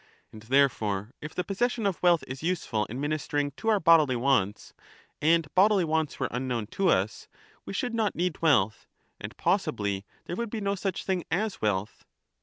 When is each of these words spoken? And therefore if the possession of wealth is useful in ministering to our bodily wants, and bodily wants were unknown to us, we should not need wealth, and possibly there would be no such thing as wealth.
And 0.31 0.41
therefore 0.41 1.11
if 1.21 1.35
the 1.35 1.43
possession 1.43 1.85
of 1.85 2.01
wealth 2.01 2.23
is 2.25 2.41
useful 2.41 2.85
in 2.85 2.99
ministering 2.99 3.51
to 3.51 3.67
our 3.67 3.79
bodily 3.79 4.15
wants, 4.15 4.73
and 5.21 5.45
bodily 5.53 5.85
wants 5.85 6.19
were 6.19 6.27
unknown 6.31 6.65
to 6.71 6.89
us, 6.89 7.27
we 7.67 7.73
should 7.73 7.93
not 7.93 8.15
need 8.15 8.41
wealth, 8.41 8.87
and 9.19 9.37
possibly 9.37 10.03
there 10.25 10.35
would 10.35 10.49
be 10.49 10.59
no 10.59 10.73
such 10.73 11.03
thing 11.03 11.23
as 11.29 11.61
wealth. 11.61 12.03